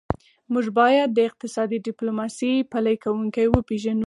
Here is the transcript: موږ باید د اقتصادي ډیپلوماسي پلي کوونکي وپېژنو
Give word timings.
موږ 0.53 0.65
باید 0.79 1.09
د 1.13 1.19
اقتصادي 1.29 1.77
ډیپلوماسي 1.87 2.53
پلي 2.73 2.95
کوونکي 3.03 3.45
وپېژنو 3.49 3.99